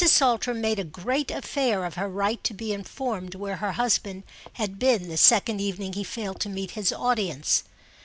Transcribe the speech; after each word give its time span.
SALTRAM 0.03 0.59
made 0.59 0.79
a 0.79 0.83
great 0.83 1.29
affair 1.29 1.85
of 1.85 1.93
her 1.93 2.09
right 2.09 2.43
to 2.43 2.55
be 2.55 2.73
informed 2.73 3.35
where 3.35 3.57
her 3.57 3.73
husband 3.73 4.23
had 4.53 4.79
been 4.79 5.09
the 5.09 5.15
second 5.15 5.61
evening 5.61 5.93
he 5.93 6.03
failed 6.03 6.39
to 6.39 6.49
meet 6.49 6.71
his 6.71 6.91
audience. 6.91 7.65